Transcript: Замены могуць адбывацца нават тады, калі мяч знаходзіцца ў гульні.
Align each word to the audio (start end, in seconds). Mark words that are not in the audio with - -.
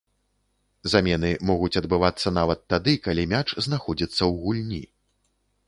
Замены 0.93 1.29
могуць 1.49 1.77
адбывацца 1.83 2.33
нават 2.39 2.65
тады, 2.75 2.97
калі 3.05 3.29
мяч 3.37 3.45
знаходзіцца 3.67 4.17
ў 4.17 4.43
гульні. 4.47 4.83